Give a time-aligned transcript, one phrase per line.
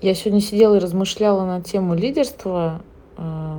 [0.00, 2.82] Я сегодня сидела и размышляла на тему лидерства,
[3.16, 3.58] а,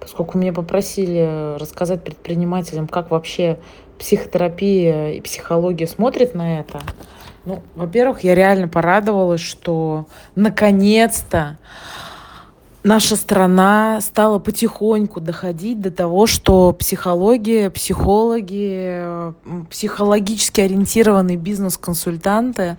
[0.00, 3.58] поскольку меня попросили рассказать предпринимателям, как вообще
[4.00, 6.80] психотерапия и психология смотрят на это.
[7.44, 11.58] Ну, во-первых, я реально порадовалась, что наконец-то
[12.84, 19.02] наша страна стала потихоньку доходить до того, что психология, психологи,
[19.70, 22.76] психологически ориентированные бизнес-консультанты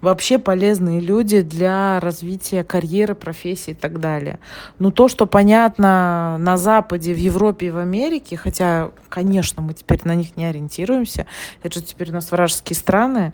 [0.00, 4.38] вообще полезные люди для развития карьеры, профессии и так далее.
[4.78, 10.00] Но то, что понятно на Западе, в Европе и в Америке, хотя, конечно, мы теперь
[10.04, 11.26] на них не ориентируемся,
[11.64, 13.32] это же теперь у нас вражеские страны,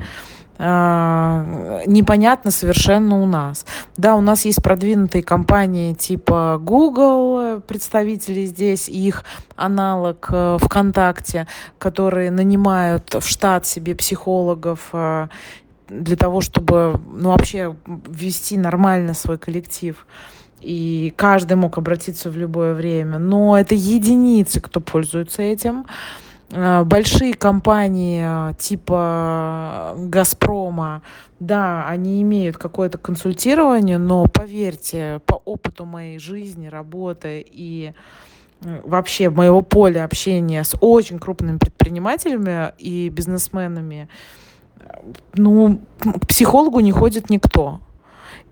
[0.57, 3.67] непонятно совершенно у нас.
[3.97, 9.25] Да, у нас есть продвинутые компании типа Google, представители здесь, их
[9.57, 11.47] аналог э, ВКонтакте,
[11.79, 15.29] которые нанимают в штат себе психологов э,
[15.89, 20.07] для того, чтобы ну, вообще вести нормально свой коллектив.
[20.61, 23.19] И каждый мог обратиться в любое время.
[23.19, 25.85] Но это единицы, кто пользуется этим.
[26.51, 31.03] Э, большие компании э, типа Газпрома,
[31.41, 37.93] да, они имеют какое-то консультирование, но поверьте, по опыту моей жизни, работы и
[38.63, 44.09] э, вообще моего поля общения с очень крупными предпринимателями и бизнесменами,
[45.35, 47.81] ну, к психологу не ходит никто.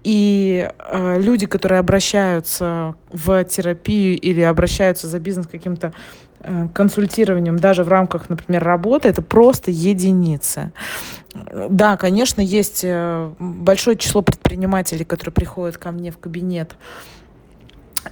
[0.02, 6.31] И э, люди, которые обращаются в терапию или обращаются за бизнес каким-то Э,
[6.74, 10.72] консультированием даже в рамках, например, работы, это просто единицы.
[11.34, 16.76] Да, конечно, есть э, большое число предпринимателей, которые приходят ко мне в кабинет,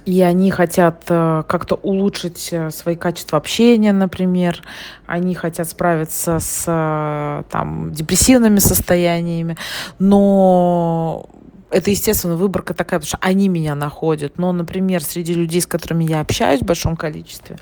[0.05, 4.63] и они хотят э, как-то улучшить свои качества общения, например,
[5.05, 9.57] они хотят справиться с там, депрессивными состояниями,
[9.99, 11.29] но
[11.71, 14.37] это, естественно, выборка такая, потому что они меня находят.
[14.37, 17.57] Но, например, среди людей, с которыми я общаюсь в большом количестве,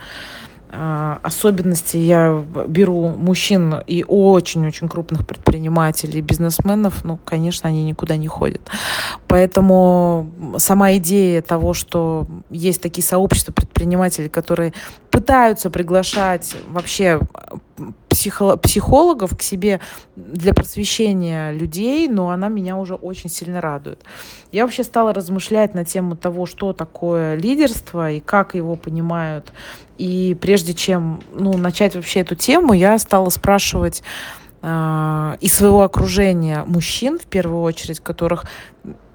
[0.72, 8.62] особенности я беру мужчин и очень-очень крупных предпринимателей, бизнесменов, ну, конечно, они никуда не ходят.
[9.28, 14.74] Поэтому сама идея того, что есть такие сообщества предпринимателей, которые
[15.10, 17.20] пытаются приглашать вообще
[18.20, 19.80] психо психологов к себе
[20.18, 24.02] для просвещения людей, но она меня уже очень сильно радует.
[24.52, 29.54] Я вообще стала размышлять на тему того, что такое лидерство и как его понимают.
[29.98, 34.04] И прежде чем ну, начать вообще эту тему, я стала спрашивать
[34.62, 38.44] э, из своего окружения мужчин, в первую очередь, которых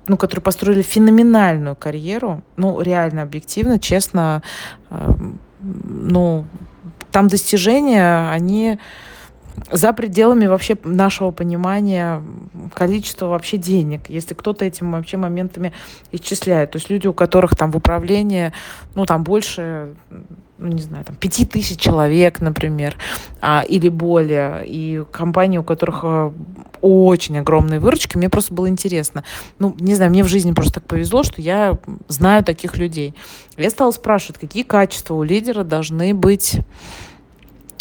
[0.07, 4.43] ну, которые построили феноменальную карьеру, ну, реально объективно, честно,
[4.89, 5.13] э,
[5.61, 6.47] ну,
[7.15, 8.81] там достижения, они
[9.71, 12.23] за пределами вообще нашего понимания
[12.75, 15.73] количества вообще денег, если кто-то этим вообще моментами
[16.13, 16.73] исчисляет.
[16.73, 18.53] То есть люди, у которых там в управлении,
[18.95, 19.95] ну, там больше,
[20.59, 22.97] ну, не знаю, там, пяти тысяч человек, например,
[23.41, 26.33] а, или более, и компании, у которых а,
[26.81, 29.25] очень огромные выручки, мне просто было интересно.
[29.59, 31.79] Ну, не знаю, мне в жизни просто так повезло, что я
[32.09, 33.15] знаю таких людей.
[33.57, 36.61] Я стала спрашивать, какие качества у лидера должны быть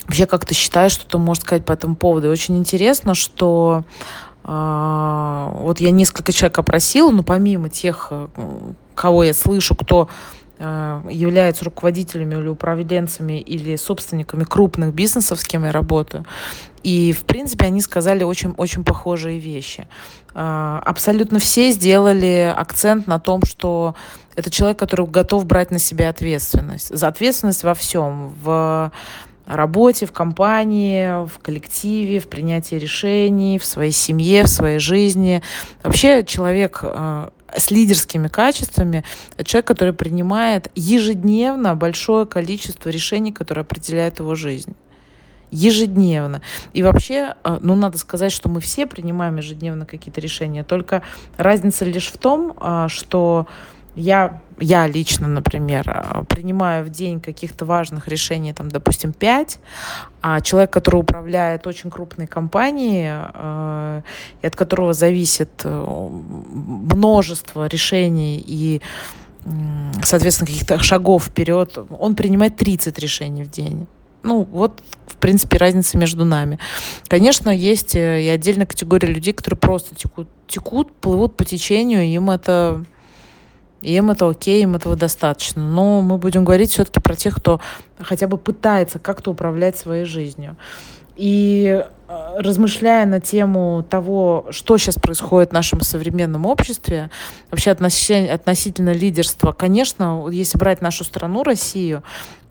[0.08, 2.28] Вообще, как ты считаешь, что ты можешь сказать по этому поводу?
[2.28, 3.84] И очень интересно, что
[4.44, 8.28] э, вот я несколько человек опросила, но помимо тех, э,
[8.96, 10.10] кого я слышу, кто
[10.60, 16.26] э, является руководителями или управленцами или собственниками крупных бизнесов, с кем я работаю.
[16.84, 19.88] И, в принципе, они сказали очень-очень похожие вещи.
[20.36, 23.96] Э, абсолютно все сделали акцент на том, что
[24.36, 26.96] это человек, который готов брать на себя ответственность.
[26.96, 28.34] За ответственность во всем.
[28.44, 28.92] В
[29.46, 35.42] работе, в компании, в коллективе, в принятии решений, в своей семье, в своей жизни.
[35.84, 39.04] Вообще человек э, с лидерскими качествами,
[39.44, 44.76] человек, который принимает ежедневно большое количество решений, которые определяют его жизнь
[45.52, 46.42] ежедневно.
[46.74, 51.04] И вообще, э, ну, надо сказать, что мы все принимаем ежедневно какие-то решения, только
[51.38, 53.48] разница лишь в том, э, что
[53.96, 59.60] я, я лично, например, э, принимаю в день каких-то важных решений, там, допустим, пять,
[60.22, 64.02] а человек, который управляет очень крупной компанией, э,
[64.42, 66.10] и от которого зависит э,
[66.90, 68.82] множество решений и,
[70.02, 73.88] соответственно, каких-то шагов вперед, он принимает 30 решений в день.
[74.24, 76.58] Ну, вот, в принципе, разница между нами.
[77.10, 82.86] Конечно, есть и отдельная категория людей, которые просто текут, текут плывут по течению, им это
[83.84, 85.62] и им это окей, им этого достаточно.
[85.62, 87.60] Но мы будем говорить все-таки про тех, кто
[88.00, 90.56] хотя бы пытается как-то управлять своей жизнью.
[91.16, 97.12] И э, размышляя на тему того, что сейчас происходит в нашем современном обществе,
[97.52, 102.04] вообще относительно лидерства, конечно, если брать нашу страну, Россию,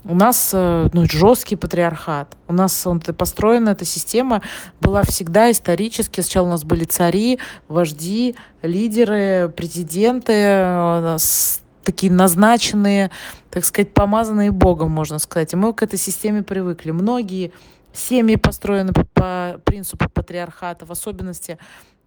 [0.04, 2.36] у нас э, ну, жесткий патриархат.
[2.48, 4.42] У нас он, построена эта система
[4.80, 6.20] была всегда исторически.
[6.20, 7.38] Сначала у нас были цари,
[7.68, 11.18] вожди, лидеры, президенты, э,
[11.84, 13.10] такие назначенные,
[13.50, 15.52] так сказать, помазанные Богом, можно сказать.
[15.52, 16.90] И мы к этой системе привыкли.
[16.90, 17.52] Многие
[17.92, 21.58] семьи построены по принципу патриархата, в особенности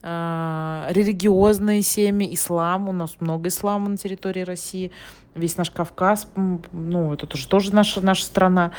[0.02, 2.90] религиозные семьи, ислам.
[2.90, 4.92] У нас много ислама на территории России
[5.36, 6.28] весь наш Кавказ,
[6.72, 8.72] ну, это тоже, тоже наша, наша страна.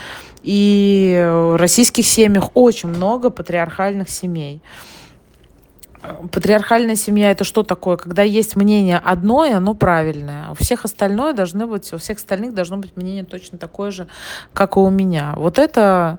[0.42, 4.62] И в российских семьях очень много патриархальных семей.
[6.32, 7.96] Патриархальная семья это что такое?
[7.96, 10.50] Когда есть мнение одно, и оно правильное.
[10.50, 14.06] У всех остальное должны быть, у всех остальных должно быть мнение точно такое же,
[14.52, 15.34] как и у меня.
[15.36, 16.18] Вот это а,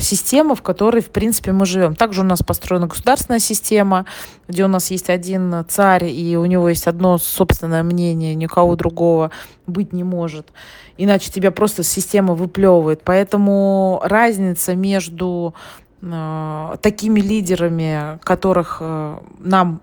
[0.00, 1.94] система, в которой, в принципе, мы живем.
[1.94, 4.06] Также у нас построена государственная система,
[4.48, 9.30] где у нас есть один царь, и у него есть одно собственное мнение, никого другого
[9.66, 10.48] быть не может.
[10.96, 13.02] Иначе тебя просто система выплевывает.
[13.04, 15.54] Поэтому разница между
[16.02, 19.80] э, такими лидерами, которых э, нам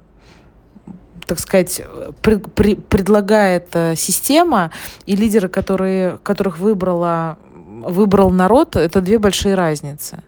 [1.26, 1.82] так сказать,
[2.22, 4.70] при, при, предлагает система,
[5.08, 7.40] и лидеры, которые, которых выбрала
[7.86, 10.24] выбрал народ, это две большие разницы.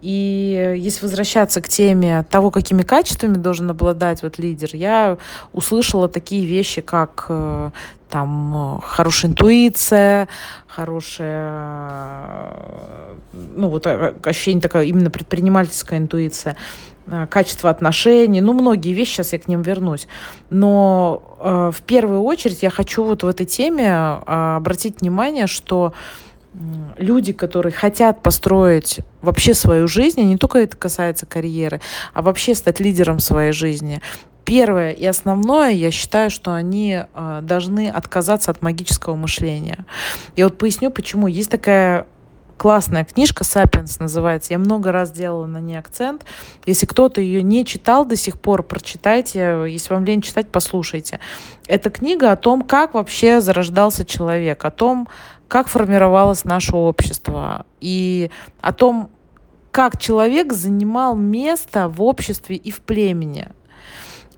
[0.00, 5.18] И если возвращаться к теме того, какими качествами должен обладать вот лидер, я
[5.52, 7.70] услышала такие вещи, как э,
[8.08, 10.28] там хорошая интуиция,
[10.66, 12.54] хорошая,
[13.32, 16.56] ну вот э, ощущение такое именно предпринимательская интуиция,
[17.06, 20.08] э, качество отношений, ну многие вещи, сейчас я к ним вернусь.
[20.48, 25.92] Но э, в первую очередь я хочу вот в этой теме э, обратить внимание, что
[25.92, 26.29] э,
[26.96, 31.80] люди, которые хотят построить вообще свою жизнь, и не только это касается карьеры,
[32.12, 34.00] а вообще стать лидером своей жизни,
[34.44, 39.84] первое и основное, я считаю, что они э, должны отказаться от магического мышления.
[40.36, 41.28] Я вот поясню, почему.
[41.28, 42.06] Есть такая
[42.56, 44.52] классная книжка «Сапиенс» называется.
[44.52, 46.26] Я много раз делала на ней акцент.
[46.66, 49.64] Если кто-то ее не читал до сих пор, прочитайте.
[49.66, 51.20] Если вам лень читать, послушайте.
[51.66, 55.08] Это книга о том, как вообще зарождался человек, о том,
[55.50, 58.30] как формировалось наше общество и
[58.60, 59.10] о том,
[59.72, 63.48] как человек занимал место в обществе и в племени.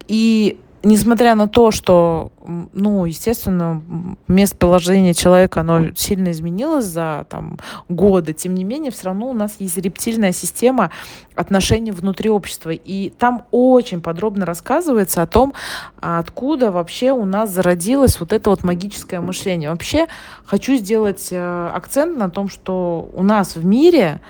[0.09, 2.33] И несмотря на то, что,
[2.73, 3.83] ну, естественно,
[4.29, 7.59] местоположение человека, оно сильно изменилось за там,
[7.89, 10.91] годы, тем не менее, все равно у нас есть рептильная система
[11.35, 12.71] отношений внутри общества.
[12.71, 15.55] И там очень подробно рассказывается о том,
[16.01, 19.71] откуда вообще у нас зародилось вот это вот магическое мышление.
[19.71, 20.07] Вообще
[20.45, 24.21] хочу сделать э, акцент на том, что у нас в мире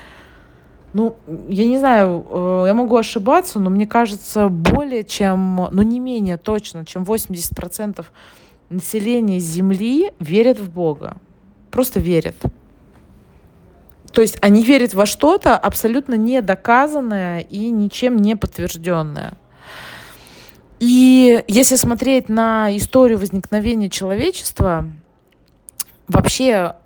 [0.92, 1.16] ну,
[1.48, 6.36] я не знаю, э, я могу ошибаться, но мне кажется, более чем, ну не менее
[6.36, 8.04] точно, чем 80%
[8.68, 11.16] населения Земли верят в Бога.
[11.70, 12.36] Просто верят.
[14.12, 19.34] То есть они верят во что-то абсолютно недоказанное и ничем не подтвержденное.
[20.80, 24.86] И если смотреть на историю возникновения человечества,
[26.08, 26.76] вообще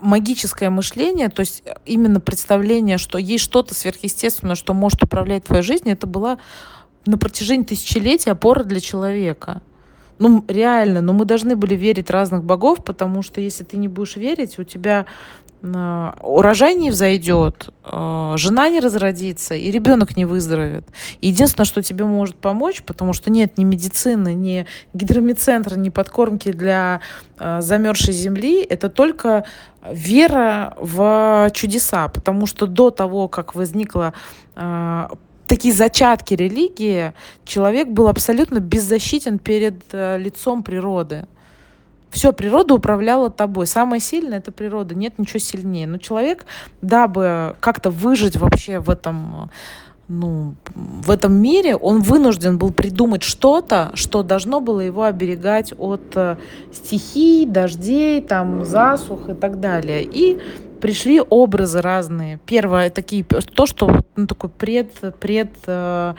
[0.00, 5.94] магическое мышление, то есть именно представление, что есть что-то сверхъестественное, что может управлять твоей жизнью,
[5.94, 6.38] это была
[7.06, 9.62] на протяжении тысячелетий опора для человека.
[10.20, 14.16] Ну, реально, но мы должны были верить разных богов, потому что если ты не будешь
[14.16, 20.86] верить, у тебя Э, урожай не взойдет, э, жена не разродится, и ребенок не выздоровеет.
[21.20, 27.00] Единственное, что тебе может помочь, потому что нет ни медицины, ни гидромедцентра, ни подкормки для
[27.38, 29.44] э, замерзшей земли, это только
[29.90, 34.12] вера в чудеса, потому что до того, как возникла
[35.46, 37.12] такие зачатки религии,
[37.44, 41.26] человек был абсолютно беззащитен перед лицом природы.
[42.10, 43.66] Все, природа управляла тобой.
[43.66, 45.86] Самое сильное это природа, нет ничего сильнее.
[45.86, 46.46] Но человек,
[46.80, 49.50] дабы как-то выжить вообще в этом,
[50.08, 56.16] ну, в этом мире, он вынужден был придумать что-то, что должно было его оберегать от
[56.16, 56.36] э,
[56.72, 60.02] стихий, дождей, там, засух и так далее.
[60.02, 60.40] И
[60.80, 62.40] пришли образы разные.
[62.46, 66.14] Первое, такие, то, что ну, такой пред, пред э,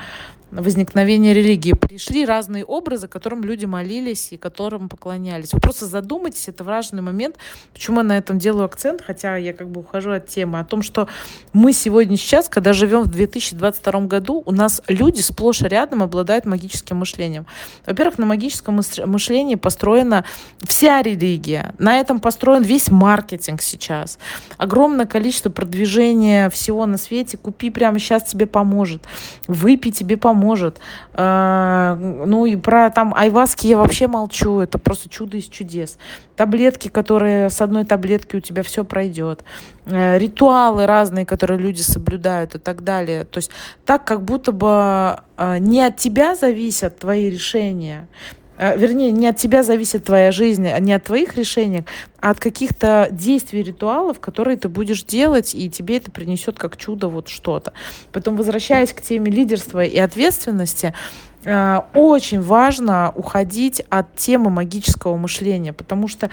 [0.52, 1.74] возникновения религии.
[1.74, 5.54] Пришли разные образы, которым люди молились и которым поклонялись.
[5.54, 7.36] Вы просто задумайтесь, это важный момент,
[7.74, 10.82] почему я на этом делаю акцент, хотя я как бы ухожу от темы, о том,
[10.82, 11.08] что
[11.54, 16.46] мы сегодня сейчас, когда живем в 2022 году, у нас люди сплошь и рядом обладают
[16.46, 17.46] магическим мышлением.
[17.86, 20.26] Во-первых, на магическом мышлении построена
[20.64, 21.76] вся религия.
[21.78, 24.18] На этом построен весь маркетинг сейчас.
[24.58, 27.38] Огромное количество продвижения всего на свете.
[27.38, 29.04] Купи прямо сейчас тебе поможет.
[29.48, 30.80] Выпей тебе поможет поможет.
[31.14, 35.98] А, ну и про там айваски я вообще молчу, это просто чудо из чудес.
[36.36, 39.44] Таблетки, которые с одной таблетки у тебя все пройдет.
[39.86, 43.26] Э, ритуалы разные, которые люди соблюдают и так далее.
[43.26, 43.52] То есть
[43.86, 49.38] так, как будто бы а, не от тебя зависят твои решения, Э, вернее, не от
[49.38, 51.86] тебя зависит твоя жизнь, а не от твоих решений,
[52.20, 57.08] а от каких-то действий, ритуалов, которые ты будешь делать, и тебе это принесет как чудо
[57.08, 57.74] вот что-то.
[58.12, 60.94] Потом, возвращаясь к теме лидерства и ответственности,
[61.46, 66.30] э, очень важно уходить от темы магического мышления, потому что э,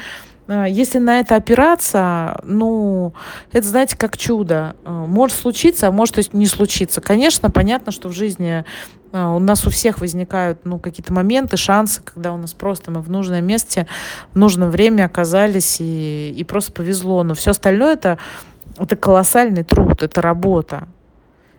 [0.49, 3.15] если на это опираться, ну,
[3.53, 4.77] это, знаете, как чудо.
[4.85, 7.01] Может случиться, а может не случиться.
[7.01, 8.65] Конечно, понятно, что в жизни
[9.13, 13.01] а, у нас у всех возникают ну, какие-то моменты, шансы, когда у нас просто мы
[13.01, 13.87] в нужном месте,
[14.33, 17.23] в нужное время оказались и, и просто повезло.
[17.23, 18.19] Но все остальное это,
[18.79, 20.89] это колоссальный труд, это работа.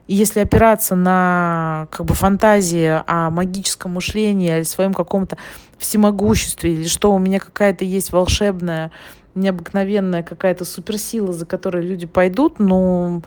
[0.08, 5.38] И если опираться на как бы фантазии о магическом мышлении или своем каком-то
[5.78, 8.92] всемогуществе, или что у меня какая-то есть волшебная,
[9.36, 13.22] необыкновенная какая-то суперсила, за которой люди пойдут, ну,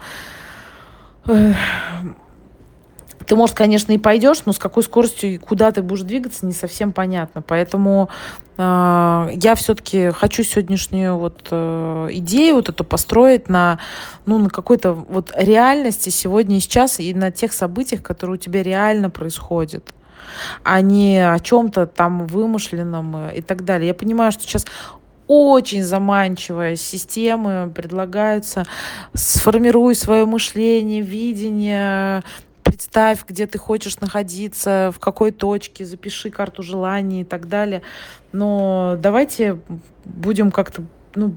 [3.30, 6.52] ты, может, конечно, и пойдешь, но с какой скоростью и куда ты будешь двигаться, не
[6.52, 7.42] совсем понятно.
[7.42, 8.10] Поэтому
[8.58, 13.78] э, я все-таки хочу сегодняшнюю вот э, идею вот эту построить на,
[14.26, 18.64] ну, на какой-то вот реальности сегодня и сейчас, и на тех событиях, которые у тебя
[18.64, 19.94] реально происходят
[20.62, 23.88] а не о чем-то там вымышленном и так далее.
[23.88, 24.64] Я понимаю, что сейчас
[25.26, 28.64] очень заманчивая системы предлагаются.
[29.14, 32.24] Сформируй свое мышление, видение,
[32.70, 37.82] представь, где ты хочешь находиться, в какой точке, запиши карту желаний и так далее.
[38.30, 39.58] Но давайте
[40.04, 40.84] будем как-то
[41.16, 41.34] ну,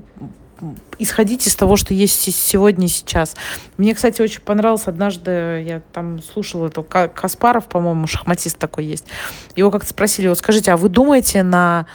[1.00, 3.36] исходить из того, что есть сегодня и сейчас.
[3.78, 9.06] Мне, кстати, очень понравилось однажды, я там слушала это, Каспаров, по-моему, шахматист такой есть.
[9.56, 11.88] Его как-то спросили, вот скажите, а вы думаете на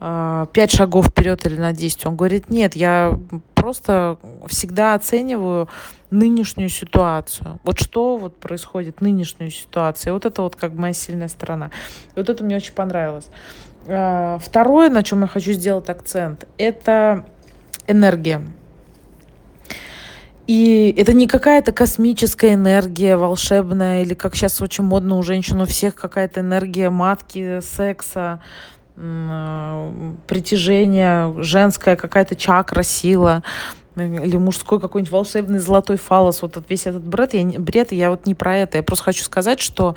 [0.00, 2.06] э, пять шагов вперед или на 10?
[2.06, 3.16] Он говорит, нет, я
[3.54, 4.18] просто
[4.48, 5.68] всегда оцениваю
[6.10, 7.60] нынешнюю ситуацию.
[7.62, 10.10] Вот что вот происходит, нынешнюю ситуацию.
[10.10, 11.70] И вот это вот как моя сильная сторона.
[12.14, 13.28] И вот это мне очень понравилось.
[13.86, 17.24] А, второе, на чем я хочу сделать акцент, это
[17.86, 18.42] энергия.
[20.46, 25.66] И это не какая-то космическая энергия волшебная, или как сейчас очень модно у женщин, у
[25.66, 28.40] всех какая-то энергия матки, секса,
[28.96, 29.92] а,
[30.26, 33.42] притяжения, женская какая-то чакра, сила
[33.96, 38.34] или мужской какой-нибудь волшебный золотой фалос, вот весь этот бред, я, бред, я вот не
[38.34, 38.78] про это.
[38.78, 39.96] Я просто хочу сказать, что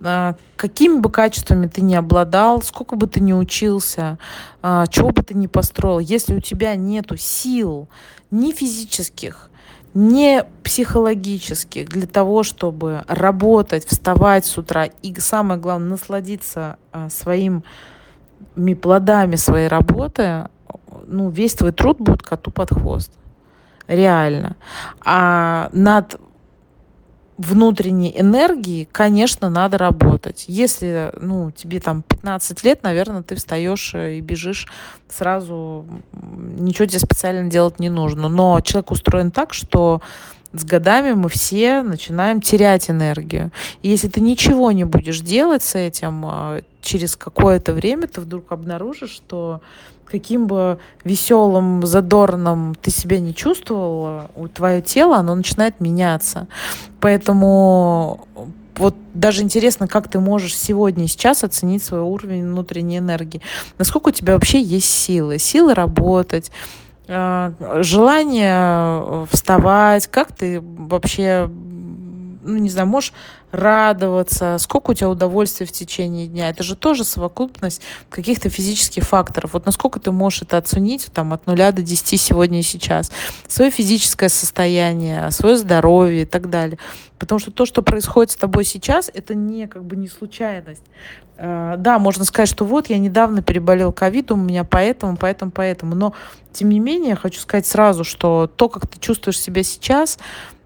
[0.00, 4.18] э, какими бы качествами ты ни обладал, сколько бы ты ни учился,
[4.62, 7.88] э, чего бы ты ни построил, если у тебя нету сил
[8.30, 9.50] ни физических,
[9.94, 17.62] не психологических для того, чтобы работать, вставать с утра и самое главное насладиться э, своими
[18.80, 20.48] плодами своей работы,
[21.06, 23.12] ну, весь твой труд будет коту под хвост
[23.88, 24.56] реально.
[25.04, 26.20] А над
[27.38, 30.44] внутренней энергией, конечно, надо работать.
[30.48, 34.66] Если, ну, тебе там 15 лет, наверное, ты встаешь и бежишь
[35.08, 38.28] сразу, ничего тебе специально делать не нужно.
[38.28, 40.02] Но человек устроен так, что
[40.52, 43.50] с годами мы все начинаем терять энергию.
[43.82, 48.50] И если ты ничего не будешь делать с этим, а, через какое-то время ты вдруг
[48.52, 49.60] обнаружишь, что
[50.06, 56.48] каким бы веселым, задорным ты себя не чувствовала, твое тело, оно начинает меняться.
[57.00, 58.26] Поэтому
[58.76, 63.42] вот даже интересно, как ты можешь сегодня и сейчас оценить свой уровень внутренней энергии.
[63.76, 65.38] Насколько у тебя вообще есть силы?
[65.38, 66.50] Силы работать,
[67.08, 71.48] желание вставать, как ты вообще
[72.48, 73.12] ну, не знаю, можешь
[73.50, 76.50] радоваться, сколько у тебя удовольствия в течение дня.
[76.50, 79.54] Это же тоже совокупность каких-то физических факторов.
[79.54, 83.10] Вот насколько ты можешь это оценить там, от нуля до десяти сегодня и сейчас.
[83.46, 86.78] Свое физическое состояние, свое здоровье и так далее.
[87.18, 90.84] Потому что то, что происходит с тобой сейчас, это не как бы не случайность.
[91.36, 95.94] Uh, да, можно сказать, что вот я недавно переболел ковидом, у меня поэтому, поэтому, поэтому.
[95.94, 96.12] Но,
[96.52, 100.18] тем не менее, хочу сказать сразу, что то, как ты чувствуешь себя сейчас,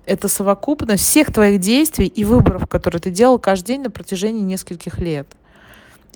[0.04, 4.98] Это совокупность всех твоих действий и выборов, которые ты делал каждый день на протяжении нескольких
[4.98, 5.28] лет.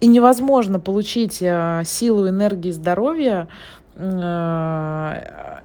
[0.00, 3.48] И невозможно получить э, силу, энергии, здоровья,
[3.94, 5.60] э,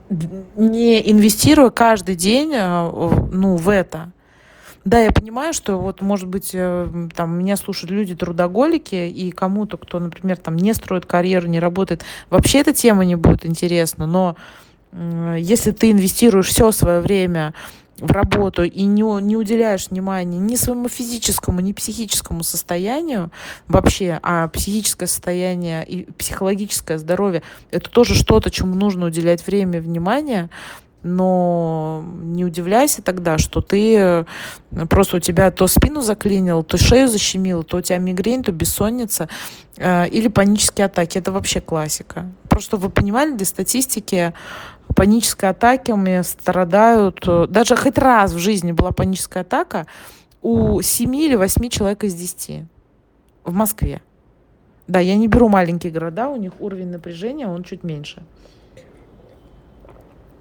[0.56, 2.90] не инвестируя каждый день э,
[3.32, 4.12] ну, в это.
[4.86, 10.00] Да, я понимаю, что вот, может быть, там меня слушают люди трудоголики, и кому-то, кто,
[10.00, 14.36] например, там не строит карьеру, не работает, вообще эта тема не будет интересна, но
[15.38, 17.54] если ты инвестируешь все свое время
[18.02, 23.32] в работу и не, не уделяешь внимания ни своему физическому, ни психическому состоянию
[23.68, 29.82] вообще, а психическое состояние и психологическое здоровье– это тоже что-то, чему нужно уделять время и
[29.82, 30.50] внимание,
[31.04, 34.26] но не удивляйся тогда, что ты э,
[34.90, 39.28] просто у тебя то спину заклинило, то шею защемило, то у тебя мигрень, то бессонница
[39.78, 41.18] э, или панические атаки.
[41.18, 42.32] Это вообще классика.
[42.50, 44.34] Просто вы понимали, для статистики
[44.94, 49.88] панической атаками страдают, э, даже хоть раз в жизни была паническая атака
[50.42, 52.66] у 7 или 8 человек из 10
[53.44, 54.02] в Москве.
[54.88, 58.24] Да, я не беру маленькие города, у них уровень напряжения, он чуть меньше.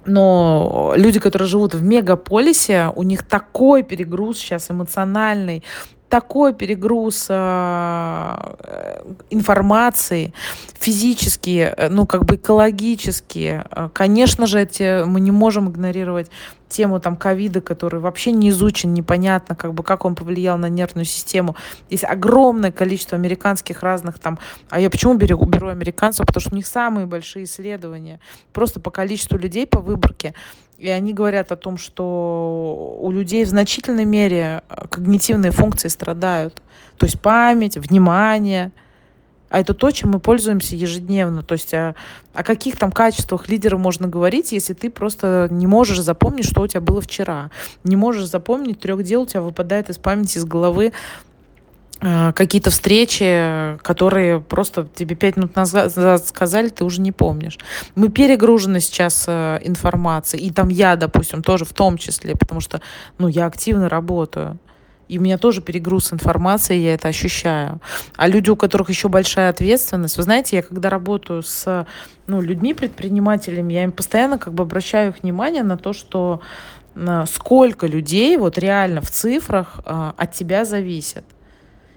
[0.05, 5.63] Но люди, которые живут в мегаполисе, у них такой перегруз сейчас эмоциональный,
[6.11, 10.33] такой перегруз э, информации,
[10.79, 13.63] физически, э, ну, как бы экологически.
[13.71, 16.29] Э, конечно же, эти, мы не можем игнорировать
[16.71, 21.05] тему там ковида, который вообще не изучен, непонятно, как бы, как он повлиял на нервную
[21.05, 21.55] систему.
[21.89, 26.25] Есть огромное количество американских разных там, а я почему беру, беру американцев?
[26.25, 28.19] Потому что у них самые большие исследования,
[28.53, 30.33] просто по количеству людей, по выборке.
[30.77, 36.63] И они говорят о том, что у людей в значительной мере э, когнитивные функции страдают.
[36.97, 38.71] То есть память, внимание.
[39.51, 41.43] А это то, чем мы пользуемся ежедневно.
[41.43, 41.95] То есть о,
[42.33, 46.67] о каких там качествах лидера можно говорить, если ты просто не можешь запомнить, что у
[46.67, 47.51] тебя было вчера.
[47.83, 50.93] Не можешь запомнить, трех дел у тебя выпадает из памяти, из головы
[52.03, 57.59] Э, какие-то встречи, которые просто тебе пять минут назад сказали, ты уже не помнишь.
[57.93, 62.81] Мы перегружены сейчас э, информацией, и там я, допустим, тоже в том числе, потому что,
[63.19, 64.57] ну, я активно работаю.
[65.11, 67.81] И у меня тоже перегруз информации, я это ощущаю.
[68.15, 71.85] А люди, у которых еще большая ответственность, вы знаете, я когда работаю с
[72.27, 76.39] ну, людьми, предпринимателями, я им постоянно как бы обращаю их внимание на то, что
[76.95, 81.25] э, сколько людей вот реально в цифрах от тебя зависит.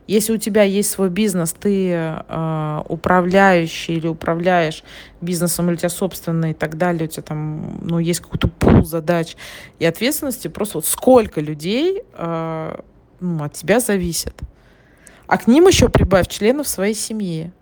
[0.09, 4.83] Если у тебя есть свой бизнес, ты э, управляющий или управляешь
[5.21, 8.85] бизнесом, или у тебя собственный и так далее, у тебя там, ну, есть какой-то пул
[8.85, 9.37] задач
[9.79, 12.81] и ответственности, просто вот сколько людей э,
[13.25, 14.35] ну, от тебя зависит.
[15.27, 17.53] А к ним еще прибавь членов своей семьи.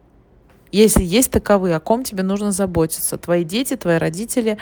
[0.72, 3.18] Если есть таковые, о ком тебе нужно заботиться?
[3.18, 4.59] Твои дети, твои родители,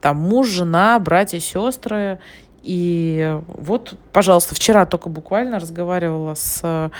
[0.00, 2.20] там муж, жена, братья, сестры
[2.62, 6.90] и вот, пожалуйста, вчера только буквально разговаривала с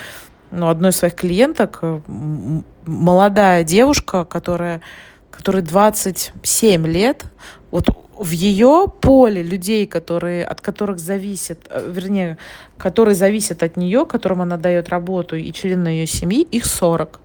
[0.51, 1.83] ну, одной из своих клиенток,
[2.87, 4.81] молодая девушка, которая,
[5.31, 7.24] которой 27 лет,
[7.70, 12.37] вот в ее поле людей, которые, от которых зависит, э, вернее,
[12.76, 17.20] которые зависят от нее, которым она дает работу и члены ее семьи, их 40.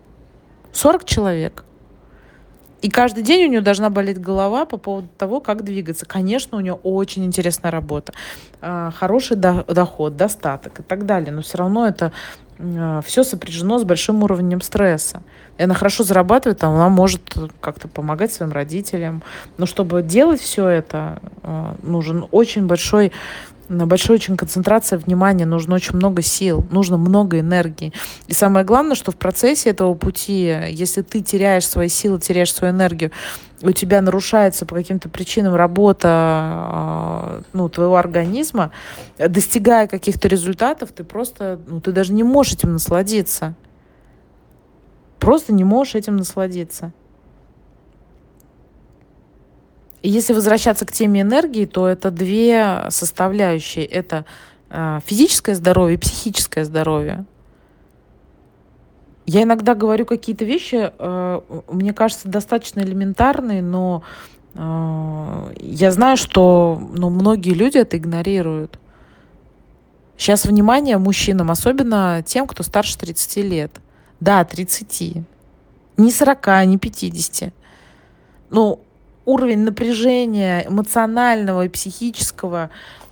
[0.71, 1.63] 40 человек.
[2.84, 6.06] И каждый день у нее должна болеть голова по поводу того, как двигаться.
[6.06, 8.12] Конечно, у нее очень интересная работа,
[8.62, 11.32] а, хороший доход, достаток и так далее.
[11.32, 12.12] Но все равно это
[12.60, 15.24] а, все сопряжено с большим уровнем стресса.
[15.58, 17.22] И она хорошо зарабатывает, она может
[17.62, 19.24] как-то помогать своим родителям.
[19.58, 23.13] Но чтобы делать все это, а, нужен очень большой
[23.73, 27.93] на большой очень концентрация внимания, нужно очень много сил, нужно много энергии.
[28.27, 32.73] И самое главное, что в процессе этого пути, если ты теряешь свои силы, теряешь свою
[32.73, 33.12] энергию,
[33.62, 38.71] у тебя нарушается по каким-то причинам работа а, ну, твоего организма,
[39.17, 43.55] достигая каких-то результатов, ты просто, ну, ты даже не можешь этим насладиться.
[45.19, 46.91] Просто не можешь этим насладиться.
[49.92, 53.85] И если возвращаться к теме энергии, то это две составляющие.
[53.85, 54.25] Это
[54.69, 57.25] э, физическое здоровье и психическое здоровье.
[59.25, 64.03] Я иногда говорю какие-то вещи, э, мне кажется, достаточно элементарные, но
[64.53, 68.79] э, я знаю, что ну, многие люди это игнорируют.
[70.17, 73.71] Сейчас внимание мужчинам, особенно тем, кто старше 30 лет.
[74.19, 75.23] Да, 30.
[75.97, 77.53] Не 40, не 50.
[78.49, 78.81] Ну,
[79.25, 82.69] уровень напряжения эмоционального и психического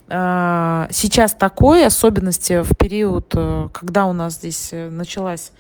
[0.08, 5.52] э, сейчас такой, особенности в период, э, когда у нас здесь э, началась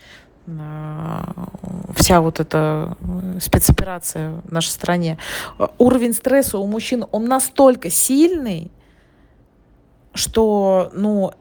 [1.95, 2.97] вся вот эта
[3.39, 5.19] спецоперация в нашей стране,
[5.77, 8.71] уровень стресса у мужчин, он настолько сильный,
[10.13, 11.31] что, ну,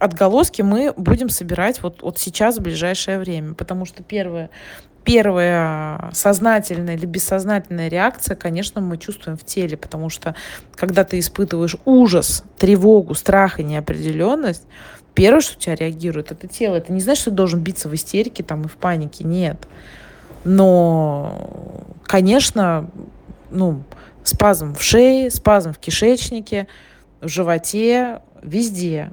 [0.00, 3.54] отголоски мы будем собирать вот, вот сейчас, в ближайшее время.
[3.54, 4.50] Потому что первое,
[5.04, 10.34] первая сознательная или бессознательная реакция, конечно, мы чувствуем в теле, потому что
[10.74, 14.64] когда ты испытываешь ужас, тревогу, страх и неопределенность,
[15.14, 16.76] первое, что у тебя реагирует, это тело.
[16.76, 19.66] Это не значит, что ты должен биться в истерике там, и в панике, нет.
[20.44, 22.90] Но, конечно,
[23.50, 23.82] ну,
[24.24, 26.66] спазм в шее, спазм в кишечнике,
[27.20, 29.10] в животе, везде.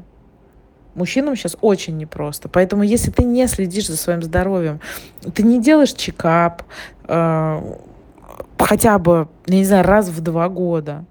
[0.97, 2.49] Мужчинам сейчас очень непросто.
[2.49, 4.81] Поэтому, если ты не следишь за своим здоровьем,
[5.36, 6.63] ты не делаешь чекап
[7.07, 7.62] э,
[8.57, 11.05] хотя бы, не знаю, раз в два года,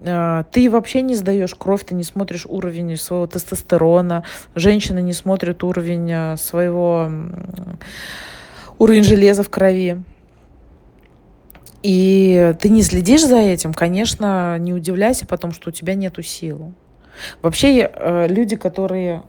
[0.00, 4.24] э, ты вообще не сдаешь кровь, ты не смотришь уровень своего тестостерона,
[4.56, 7.08] женщина не смотрит уровень э, своего
[8.78, 10.02] уровень железа в крови.
[11.84, 16.72] И ты не следишь за этим, конечно, не удивляйся потом, что у тебя нету сил.
[17.42, 19.22] Вообще э, люди, которые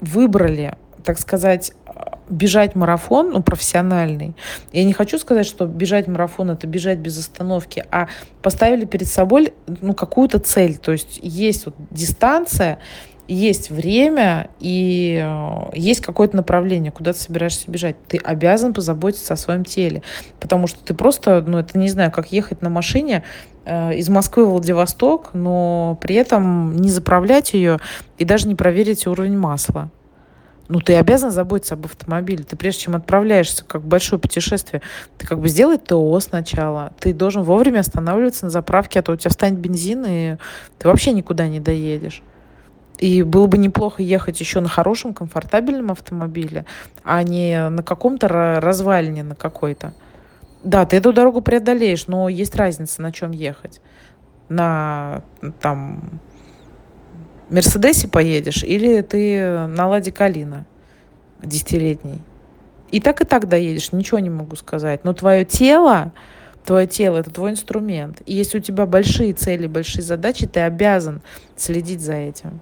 [0.00, 1.72] выбрали, так сказать,
[2.28, 4.34] бежать марафон, ну, профессиональный.
[4.72, 8.08] Я не хочу сказать, что бежать марафон это бежать без остановки, а
[8.42, 10.76] поставили перед собой, ну, какую-то цель.
[10.76, 12.78] То есть есть вот дистанция,
[13.28, 17.96] есть время и э, есть какое-то направление, куда ты собираешься бежать.
[18.08, 20.02] Ты обязан позаботиться о своем теле,
[20.40, 23.24] потому что ты просто, ну, это не знаю, как ехать на машине
[23.64, 27.78] э, из Москвы в Владивосток, но при этом не заправлять ее
[28.18, 29.90] и даже не проверить уровень масла.
[30.68, 32.42] Ну, ты обязан заботиться об автомобиле.
[32.42, 34.82] Ты прежде чем отправляешься как в большое путешествие,
[35.16, 36.92] ты как бы сделай ТО сначала.
[36.98, 40.36] Ты должен вовремя останавливаться на заправке, а то у тебя встанет бензин, и
[40.78, 42.22] ты вообще никуда не доедешь.
[42.98, 46.64] И было бы неплохо ехать еще на хорошем, комфортабельном автомобиле,
[47.04, 49.92] а не на каком-то развалине на какой-то.
[50.64, 53.80] Да, ты эту дорогу преодолеешь, но есть разница, на чем ехать.
[54.48, 55.22] На
[55.60, 56.20] там
[57.50, 60.66] Мерседесе поедешь или ты на Ладе Калина
[61.42, 62.22] десятилетний.
[62.90, 65.04] И так и так доедешь, ничего не могу сказать.
[65.04, 66.12] Но твое тело,
[66.64, 68.22] твое тело– это твой инструмент.
[68.26, 71.20] И если у тебя большие цели, большие задачи, ты обязан
[71.56, 72.60] следить за этим.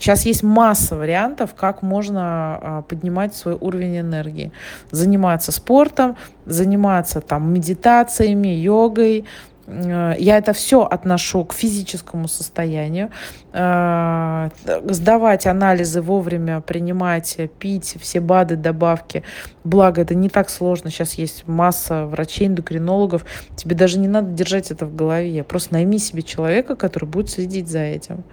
[0.00, 4.50] Сейчас есть масса вариантов, как можно а, поднимать свой уровень энергии.
[4.90, 9.26] Заниматься спортом, заниматься там медитациями, йогой,
[9.66, 13.10] э, я это все отношу к физическому состоянию.
[13.52, 14.48] Э,
[14.88, 19.22] сдавать анализы вовремя, принимать, пить все БАДы, добавки.
[19.64, 20.90] Благо, это не так сложно.
[20.90, 23.26] Сейчас есть масса врачей, эндокринологов.
[23.54, 25.44] Тебе даже не надо держать это в голове.
[25.44, 28.24] Просто найми себе человека, который будет следить за этим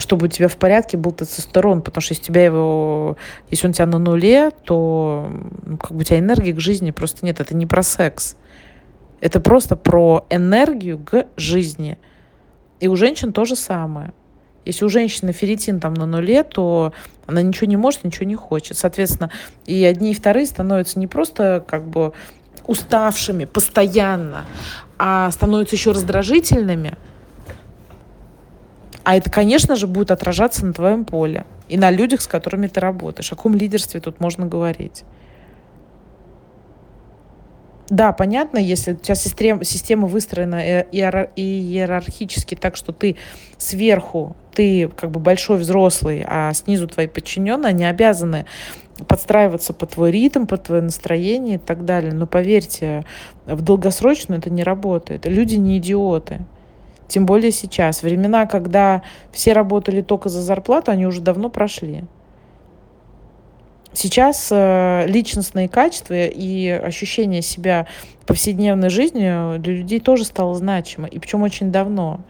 [0.00, 3.16] чтобы у тебя в порядке был тестостерон, потому что если тебя его,
[3.50, 5.30] если он у тебя на нуле, то
[5.64, 7.40] ну, как бы у тебя энергии к жизни просто нет.
[7.40, 8.36] Это не про секс.
[9.20, 11.98] Это просто про энергию к жизни.
[12.80, 14.12] И у женщин то же самое.
[14.64, 16.92] Если у женщины ферритин там на нуле, то
[17.26, 18.76] она ничего не может, ничего не хочет.
[18.76, 19.30] Соответственно,
[19.66, 22.12] и одни и вторые становятся не просто как бы
[22.66, 24.44] уставшими постоянно,
[24.98, 26.96] а становятся еще раздражительными–
[29.10, 32.78] а это, конечно же, будет отражаться на твоем поле и на людях, с которыми ты
[32.78, 33.32] работаешь.
[33.32, 35.02] О каком лидерстве тут можно говорить?
[37.88, 43.16] Да, понятно, если сейчас система, система выстроена иерархически так, что ты
[43.58, 48.46] сверху, ты как бы большой взрослый, а снизу твои подчиненные, они обязаны
[49.08, 52.12] подстраиваться под твой ритм, под твое настроение и так далее.
[52.12, 53.04] Но поверьте,
[53.44, 55.26] в долгосрочную это не работает.
[55.26, 56.46] Люди не идиоты.
[57.10, 58.04] Тем более сейчас.
[58.04, 62.04] Времена, когда все работали только за зарплату, они уже давно прошли.
[63.92, 67.88] Сейчас э, личностные качества и ощущение себя
[68.26, 71.08] повседневной жизнью для людей тоже стало значимо.
[71.08, 72.20] И причем очень давно.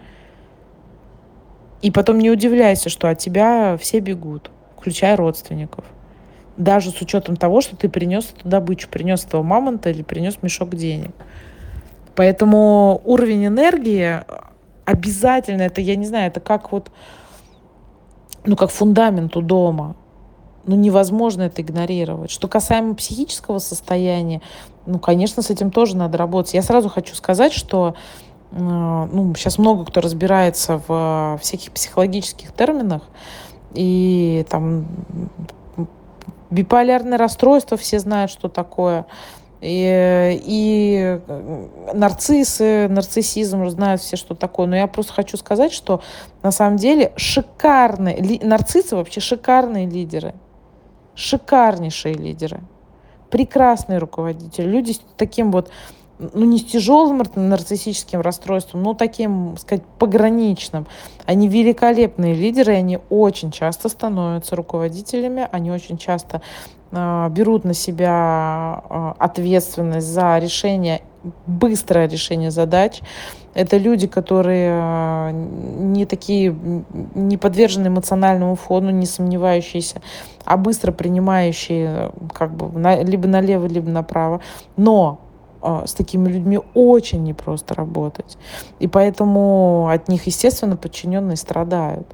[1.82, 5.84] И потом не удивляйся, что от тебя все бегут, включая родственников.
[6.56, 10.74] Даже с учетом того, что ты принес эту добычу, принес этого мамонта или принес мешок
[10.74, 11.10] денег.
[12.14, 14.22] Поэтому уровень энергии
[14.90, 16.90] обязательно это, я не знаю, это как вот,
[18.44, 19.96] ну, как фундамент у дома.
[20.64, 22.30] Ну, невозможно это игнорировать.
[22.30, 24.42] Что касаемо психического состояния,
[24.86, 26.54] ну, конечно, с этим тоже надо работать.
[26.54, 27.94] Я сразу хочу сказать, что
[28.52, 33.02] э, ну, сейчас много кто разбирается в всяких психологических терминах,
[33.72, 34.86] и там
[36.50, 39.06] биполярное расстройство, все знают, что такое.
[39.60, 41.20] И, и
[41.92, 44.66] нарциссы, нарциссизм знают все, что такое.
[44.66, 46.02] Но я просто хочу сказать, что
[46.42, 50.34] на самом деле шикарные, ли, нарциссы вообще шикарные лидеры.
[51.14, 52.60] Шикарнейшие лидеры.
[53.30, 54.66] Прекрасные руководители.
[54.66, 55.70] Люди с таким вот
[56.32, 60.86] ну, не с тяжелым нарциссическим расстройством, но таким, сказать, пограничным.
[61.24, 66.40] Они великолепные лидеры, они очень часто становятся руководителями, они очень часто э,
[66.92, 71.02] берут на себя э, ответственность за решение,
[71.46, 73.00] быстрое решение задач.
[73.54, 76.56] Это люди, которые э, не такие,
[77.14, 80.02] не подвержены эмоциональному фону, не сомневающиеся,
[80.44, 84.40] а быстро принимающие как бы на, либо налево, либо направо.
[84.76, 85.20] Но
[85.62, 88.38] с такими людьми очень непросто работать.
[88.78, 92.06] И поэтому от них, естественно, подчиненные страдают.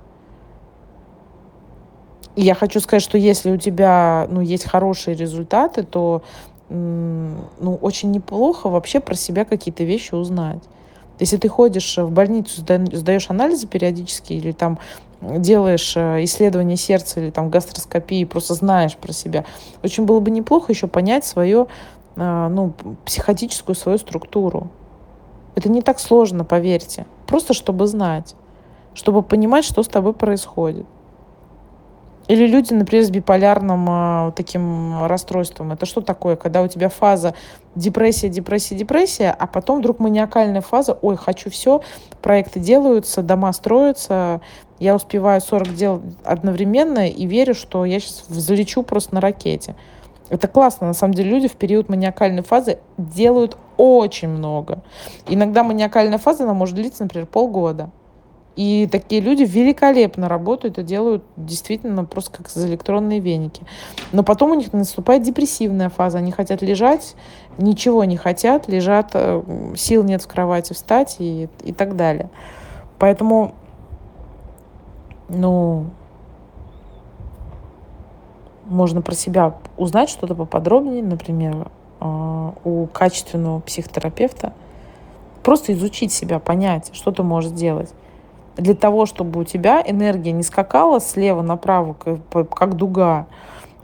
[2.37, 6.22] Я хочу сказать, что если у тебя ну, есть хорошие результаты, то
[6.68, 10.62] ну, очень неплохо вообще про себя какие-то вещи узнать.
[11.18, 14.79] Если ты ходишь в больницу, сдаешь анализы периодически или там
[15.22, 19.46] делаешь э, исследование сердца или там гастроскопии, просто знаешь про себя,
[19.83, 21.68] очень было бы неплохо еще понять свое
[22.16, 24.68] а, ну, психотическую свою структуру.
[25.55, 27.07] Это не так сложно, поверьте.
[27.27, 28.35] Просто чтобы знать,
[28.92, 30.87] чтобы понимать, что с тобой происходит.
[32.28, 35.72] Или люди, например, с биполярным э, таким расстройством.
[35.72, 36.36] Это что такое?
[36.36, 37.34] Когда у тебя фаза
[37.74, 41.82] депрессия, депрессия, депрессия, а потом вдруг маниакальная фаза, ой, хочу все,
[42.22, 44.40] проекты делаются, дома строятся,
[44.78, 49.76] я успеваю 40 дел одновременно и верю, что я сейчас взлечу просто на ракете.
[50.28, 50.88] Это классно.
[50.88, 54.82] На самом деле люди в период маниакальной фазы делают очень много.
[55.28, 57.90] Иногда маниакальная фаза, она может длиться, например, полгода.
[58.57, 63.62] И такие люди великолепно работают и делают действительно просто как электронные веники.
[64.12, 66.19] Но потом у них наступает депрессивная фаза.
[66.19, 67.16] Они хотят лежать,
[67.59, 69.42] ничего не хотят, лежат, э,
[69.77, 72.31] сил нет в кровати встать и, и так далее.
[72.99, 73.55] Поэтому,
[75.29, 75.90] ну,
[78.64, 84.55] можно про себя узнать что-то поподробнее, например, а, у качественного психотерапевта.
[85.42, 87.92] Просто изучить себя, понять, что ты можешь сделать.
[88.57, 93.27] Для того, чтобы у тебя энергия не скакала слева направо, как дуга,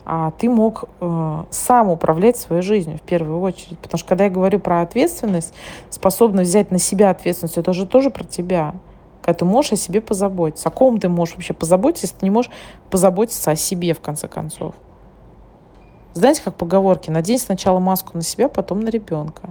[0.04, 3.78] а ты мог э, сам управлять своей жизнью в первую очередь.
[3.78, 5.54] Потому что когда я говорю про ответственность,
[5.90, 8.74] способность взять на себя ответственность, это же тоже про тебя
[9.22, 10.68] когда ты можешь о себе позаботиться.
[10.68, 12.50] О ком ты можешь вообще позаботиться, если ты не можешь
[12.90, 14.74] позаботиться о себе, в конце концов.
[16.14, 19.50] Знаете, как поговорки, надень сначала маску на себя, потом на ребенка.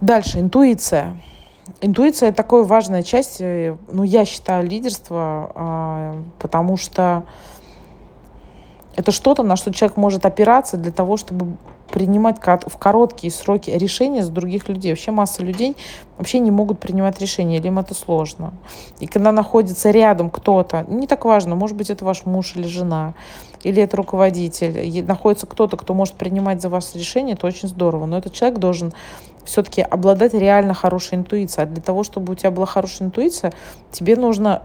[0.00, 1.20] Дальше, интуиция.
[1.80, 7.24] Интуиция– это такая важная часть, э, ну, я считаю, лидерства, а, потому что
[8.96, 11.56] это что-то, на что человек может опираться для того, чтобы
[11.90, 14.92] принимать в короткие сроки решения за других людей.
[14.92, 15.76] Вообще масса людей
[16.16, 18.52] вообще не могут принимать решения, или им это сложно.
[19.00, 23.14] И когда находится рядом кто-то, не так важно, может быть, это ваш муж или жена,
[23.62, 28.06] или это руководитель, и находится кто-то, кто может принимать за вас решение, это очень здорово.
[28.06, 28.92] Но этот человек должен
[29.48, 31.64] все-таки обладать реально хорошей интуицией.
[31.64, 33.52] А для того, чтобы у тебя была хорошая интуиция,
[33.90, 34.62] тебе нужно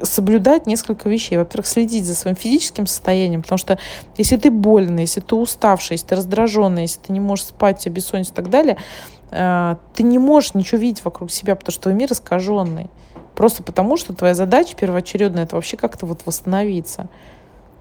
[0.00, 1.38] соблюдать несколько вещей.
[1.38, 3.78] Во-первых, следить за своим физическим состоянием, потому что
[4.16, 7.82] если ты больный, если ты уставший, если ты раздраженный, если ты не можешь спать, у
[7.84, 8.76] тебя бессонница и так далее,
[9.30, 12.88] э, ты не можешь ничего видеть вокруг себя, потому что твой мир искаженный.
[13.34, 17.08] Просто потому, что твоя задача первоочередная это вообще как-то вот восстановиться.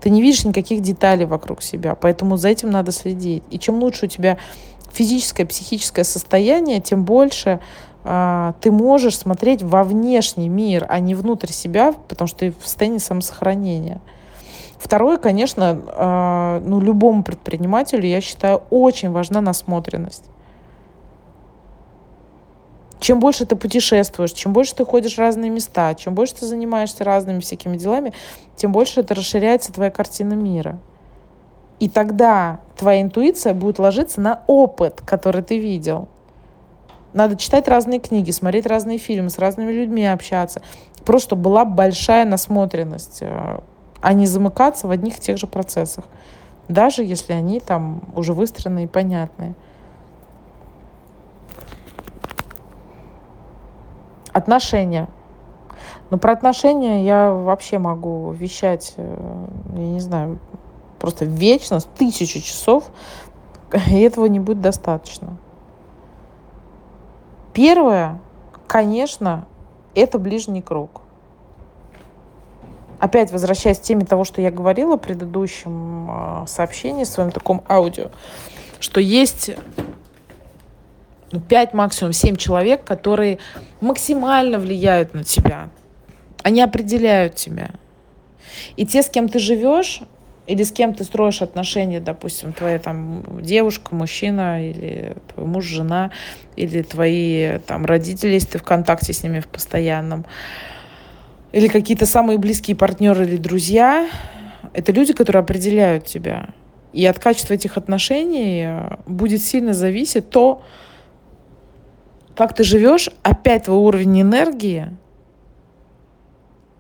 [0.01, 3.43] Ты не видишь никаких деталей вокруг себя, поэтому за этим надо следить.
[3.49, 4.37] И чем лучше у тебя
[4.95, 7.59] физическое, психическое состояние, тем больше
[8.03, 12.63] а, ты можешь смотреть во внешний мир, а не внутрь себя, потому что ты в
[12.63, 13.99] состоянии самосохранения.
[14.77, 20.23] Второе, конечно, а, ну, любому предпринимателю, я считаю, очень важна насмотренность.
[22.99, 27.03] Чем больше ты путешествуешь, чем больше ты ходишь в разные места, чем больше ты занимаешься
[27.03, 28.13] разными всякими делами,
[28.55, 30.79] тем больше это расширяется твоя картина мира.
[31.79, 36.07] И тогда твоя интуиция будет ложиться на опыт, который ты видел.
[37.13, 40.61] Надо читать разные книги, смотреть разные фильмы, с разными людьми общаться.
[41.05, 43.59] Просто была большая насмотренность, э,
[44.01, 46.05] а не замыкаться в одних и тех же процессах.
[46.67, 49.53] Даже если они там уже выстроены и понятные.
[54.33, 55.07] Отношения.
[56.09, 60.39] Ну, про отношения я вообще могу вещать, э, я не знаю,
[61.05, 62.85] просто вечно, тысячу часов,
[63.91, 65.37] и этого не будет достаточно.
[67.53, 68.19] Первое,
[68.65, 69.45] конечно,
[69.93, 71.01] это ближний круг.
[72.97, 77.63] Опять возвращаясь к теме того, что я говорила в предыдущем а, сообщении, в своем таком
[77.69, 78.09] аудио,
[78.79, 79.51] что есть
[81.31, 83.37] ну, 5, максимум 7 человек, которые
[83.79, 85.69] максимально влияют на тебя.
[86.41, 87.69] Они определяют тебя.
[88.75, 90.01] И те, с кем ты живешь,
[90.47, 96.11] или с кем ты строишь отношения, допустим, твоя там девушка, мужчина, или твой муж, жена,
[96.55, 100.25] или твои там родители, если ты в контакте с ними в постоянном,
[101.51, 104.07] или какие-то самые близкие партнеры или друзья,
[104.73, 106.49] это люди, которые определяют тебя.
[106.93, 110.61] И от качества этих отношений э, будет сильно зависеть то,
[112.35, 114.89] как ты живешь, опять твой уровень энергии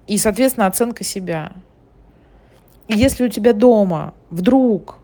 [0.07, 1.53] и, соответственно, оценка себя.
[2.87, 4.99] Если у тебя дома вдруг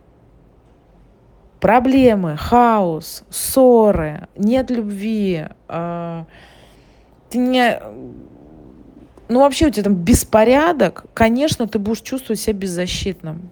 [1.59, 6.23] проблемы, хаос, ссоры, нет любви, э,
[7.29, 7.79] ты не...
[9.29, 13.49] Ну, вообще у тебя там беспорядок, конечно, ты будешь чувствовать себя беззащитным.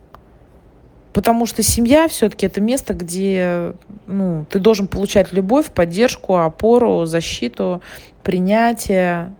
[1.13, 3.73] Потому что семья все-таки это место, где
[4.05, 7.81] ну, ты должен получать любовь, поддержку, опору, защиту,
[8.21, 9.33] принятие.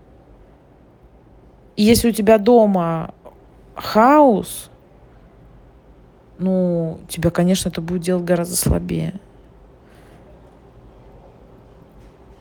[1.76, 3.14] И если у тебя дома
[3.76, 4.72] хаос,
[6.40, 9.14] ну, тебя, конечно, это будет делать гораздо слабее.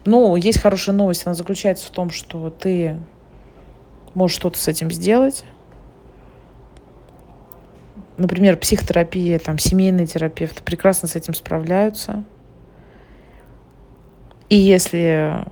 [0.04, 2.98] Ну, есть хорошая новость, она заключается в том, что ты
[4.14, 5.44] можешь что-то с этим сделать.
[8.16, 12.24] Например, психотерапия, там, семейные терапевты прекрасно с этим справляются.
[14.48, 15.44] И если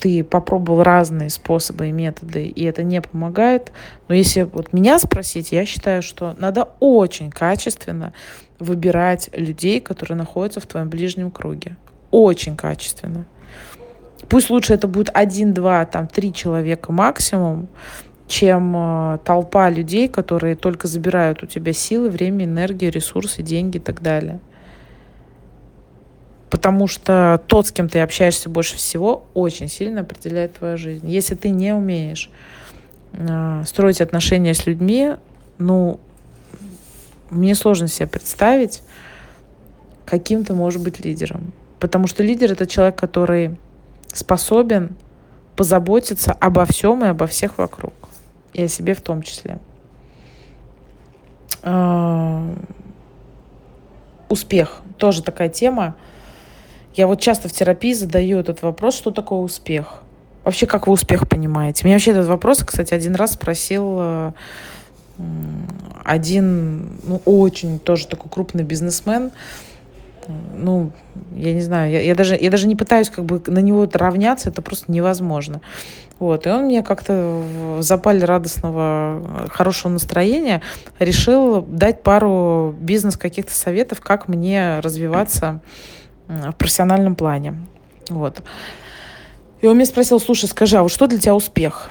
[0.00, 3.72] ты попробовал разные способы и методы, и это не помогает.
[4.08, 8.12] Но если вот меня спросить, я считаю, что надо очень качественно
[8.58, 11.76] выбирать людей, которые находятся в твоем ближнем круге.
[12.10, 13.26] Очень качественно.
[14.28, 17.68] Пусть лучше это будет один, два, там, три человека максимум,
[18.26, 23.80] чем э, толпа людей, которые только забирают у тебя силы, время, энергию, ресурсы, деньги и
[23.80, 24.40] так далее
[26.50, 31.08] потому что тот, с кем ты общаешься больше всего, очень сильно определяет твою жизнь.
[31.10, 32.30] Если ты не умеешь
[33.12, 35.16] э, строить отношения с людьми,
[35.58, 36.00] ну,
[37.30, 38.82] мне сложно себе представить,
[40.04, 41.52] каким ты можешь быть лидером.
[41.80, 43.56] Потому что лидер это человек, который
[44.12, 44.96] способен
[45.56, 47.94] позаботиться обо всем и обо всех вокруг.
[48.52, 49.58] И о себе в том числе.
[51.62, 52.54] Э,
[54.28, 55.96] успех тоже такая тема
[56.96, 60.02] я вот часто в терапии задаю этот вопрос, что такое успех?
[60.44, 61.84] Вообще, как вы успех понимаете?
[61.84, 64.32] Меня вообще этот вопрос, кстати, один раз спросил э,
[66.04, 69.30] один, ну, очень тоже такой крупный бизнесмен.
[70.56, 70.90] Ну,
[71.34, 74.48] я не знаю, я, я, даже, я даже не пытаюсь как бы на него равняться,
[74.48, 75.60] это просто невозможно.
[76.18, 77.42] Вот, и он мне как-то
[77.78, 80.62] в запале радостного, хорошего настроения
[80.98, 85.60] решил дать пару бизнес каких-то советов, как мне развиваться
[86.28, 87.54] в профессиональном плане.
[88.08, 88.42] Вот.
[89.60, 91.88] И он меня спросил, слушай, скажи, а вот что для тебя успех?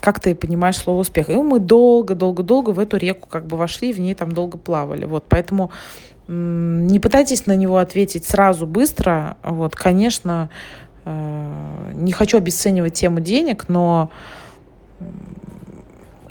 [0.00, 1.30] Как ты понимаешь слово успех?
[1.30, 5.04] И мы долго-долго-долго в эту реку как бы вошли, в ней там долго плавали.
[5.06, 5.70] Вот, поэтому
[6.26, 9.36] не пытайтесь на него ответить сразу, быстро.
[9.42, 10.48] Вот, конечно,
[11.04, 14.10] э, не хочу обесценивать тему денег, но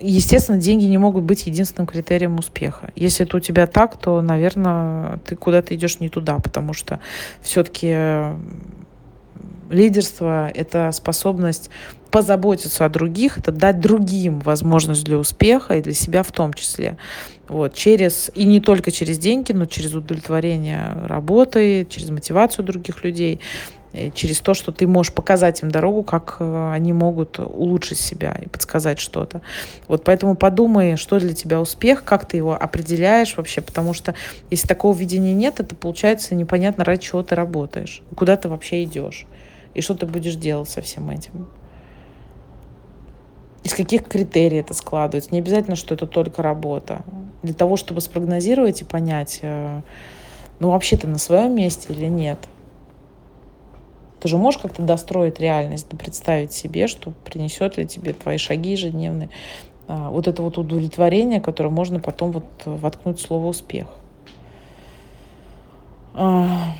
[0.09, 2.91] естественно, деньги не могут быть единственным критерием успеха.
[2.95, 6.99] Если это у тебя так, то, наверное, ты куда-то идешь не туда, потому что
[7.41, 8.35] все-таки
[9.69, 11.69] лидерство— это способность
[12.11, 16.97] позаботиться о других, это дать другим возможность для успеха и для себя в том числе.
[17.47, 23.39] Вот, через, и не только через деньги, но через удовлетворение работы, через мотивацию других людей.
[24.15, 28.47] Через то, что ты можешь показать им дорогу, как э, они могут улучшить себя и
[28.47, 29.41] подсказать что-то.
[29.87, 34.15] Вот поэтому подумай, что для тебя успех, как ты его определяешь вообще, потому что
[34.49, 39.27] если такого видения нет, это получается непонятно, ради чего ты работаешь, куда ты вообще идешь
[39.75, 41.47] и что ты будешь делать со всем этим.
[43.63, 45.31] Из каких критерий это складывается.
[45.31, 47.03] Не обязательно, что это только работа.
[47.43, 49.81] Для того, чтобы спрогнозировать и понять, э,
[50.59, 52.39] ну вообще ты на своем месте или нет–
[54.23, 59.29] ты же можешь как-то достроить реальность, представить себе, что принесет ли тебе твои шаги ежедневные.
[59.89, 63.87] А, вот это вот удовлетворение, которое можно потом вот воткнуть в слово успех.
[66.13, 66.73] А,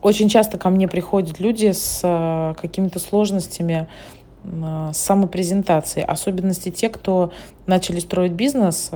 [0.00, 3.88] очень часто ко мне приходят люди с а, какими-то сложностями
[4.44, 6.06] с самопрезентацией.
[6.06, 7.32] Особенности те, кто
[7.66, 8.90] начали строить бизнес,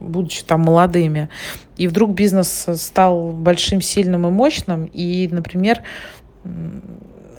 [0.00, 1.28] будучи там молодыми.
[1.76, 4.84] И вдруг бизнес стал большим, сильным и мощным.
[4.86, 5.82] И, например,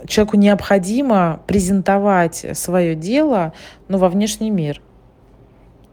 [0.06, 3.52] человеку необходимо презентовать свое дело,
[3.88, 4.82] но во внешний мир.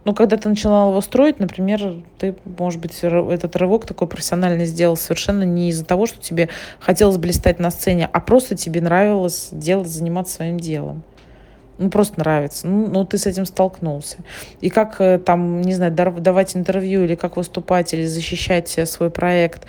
[0.07, 4.95] Ну, когда ты начинал его строить, например, ты, может быть, этот рывок такой профессиональный сделал
[4.95, 6.47] совершенно не из-за того, что тебе
[6.79, 11.03] хотелось блистать на сцене, а просто тебе нравилось делать, заниматься своим делом.
[11.77, 14.19] ну, просто нравится, ну, ну, ты с этим столкнулся.
[14.61, 19.65] И как э, там, не знаю, давать интервью или как выступать, или защищать свой проект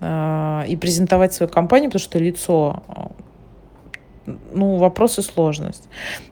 [0.00, 2.82] э, и презентовать свою компанию, потому что лицо,
[4.26, 5.84] ну, вопрос и сложность.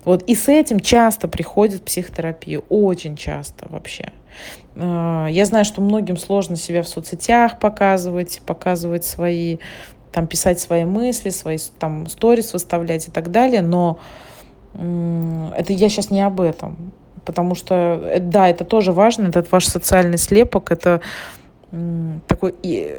[0.05, 4.13] Вот, и с этим часто приходит психотерапия, очень часто вообще.
[4.75, 9.59] Э, я знаю, что многим сложно себя в соцсетях показывать, показывать свои,
[10.11, 13.99] там, писать свои мысли, свои там сторис выставлять и так далее, но
[14.75, 16.93] это я сейчас не об этом.
[17.25, 21.01] Потому что, э, да, это тоже важно, этот ваш социальный слепок, это
[22.27, 22.95] такой и,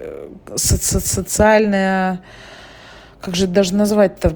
[0.55, 2.21] со со социальная,
[3.21, 4.33] как же даже назвать-то,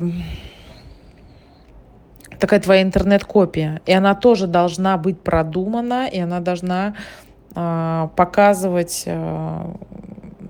[2.40, 3.82] такая твоя интернет-копия.
[3.86, 6.96] И она тоже должна быть продумана, и она должна
[7.56, 9.74] э, показывать э,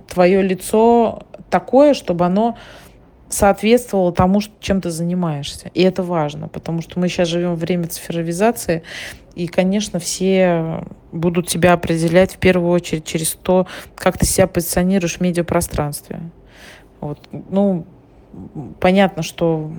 [0.08, 2.58] твое лицо такое, чтобы оно
[3.30, 5.70] соответствовало тому, чем ты занимаешься.
[5.74, 8.84] И это важно, потому что мы сейчас живем в время цифровизации,
[9.36, 15.18] и, конечно, все будут тебя определять в первую очередь через то, как ты себя позиционируешь
[15.18, 16.22] в медиапространстве.
[17.02, 17.20] Вот.
[17.32, 17.86] Ну,
[18.80, 19.72] понятно, что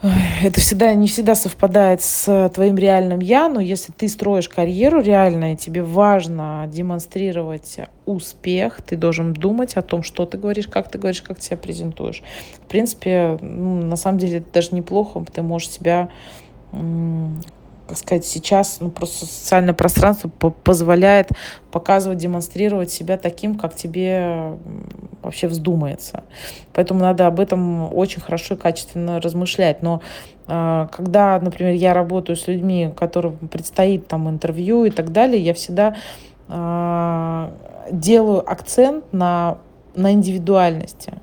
[0.00, 5.54] это всегда не всегда совпадает с твоим реальным я, но если ты строишь карьеру реально,
[5.54, 10.98] и тебе важно демонстрировать успех, ты должен думать о том, что ты говоришь, как ты
[10.98, 12.22] говоришь, как ты себя презентуешь.
[12.64, 16.10] В принципе, ну, на самом деле это даже неплохо, ты можешь себя
[17.88, 21.30] как сказать, сейчас ну, просто социальное пространство позволяет
[21.70, 24.58] показывать, демонстрировать себя таким, как тебе
[25.22, 26.24] вообще вздумается.
[26.74, 29.82] Поэтому надо об этом очень хорошо и качественно размышлять.
[29.82, 30.02] Но
[30.46, 35.54] э, когда, например, я работаю с людьми, которым предстоит там интервью и так далее, я
[35.54, 35.96] всегда
[36.48, 37.50] э,
[37.90, 39.58] делаю акцент на,
[39.94, 41.14] на индивидуальности.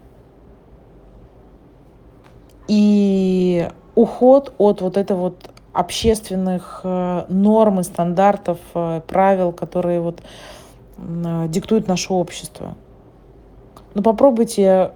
[2.67, 10.21] И уход от вот этой вот общественных э, норм и стандартов, э, правил, которые вот
[10.97, 12.75] э, диктует наше общество.
[13.93, 14.91] Но попробуйте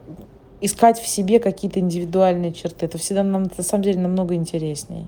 [0.61, 2.85] искать в себе какие-то индивидуальные черты.
[2.85, 5.07] Это всегда нам, на самом деле намного интересней.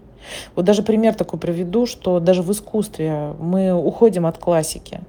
[0.56, 5.00] Вот даже пример такой приведу, что даже в искусстве мы уходим от классики.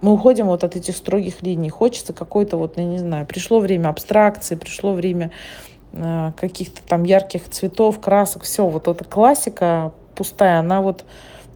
[0.00, 1.70] Мы уходим вот от этих строгих линий.
[1.70, 5.32] Хочется какой-то вот, я не знаю, пришло время абстракции, пришло время
[5.92, 11.04] каких-то там ярких цветов, красок, все, вот эта классика пустая, она вот,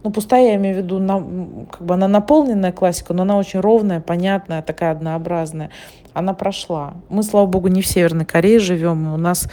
[0.03, 1.23] ну, пустая, я имею в виду, на,
[1.71, 5.69] как бы она наполненная классика, но она очень ровная, понятная, такая однообразная.
[6.13, 6.95] Она прошла.
[7.09, 9.47] Мы, слава богу, не в Северной Корее живем, у нас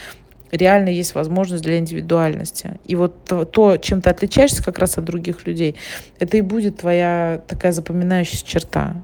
[0.51, 2.79] реально есть возможность для индивидуальности.
[2.85, 5.77] И вот то, то, чем ты отличаешься как раз от других людей,
[6.19, 8.95] это и будет твоя такая запоминающаяся черта.